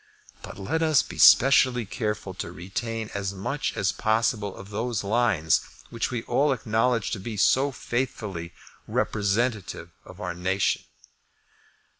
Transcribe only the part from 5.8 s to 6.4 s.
which we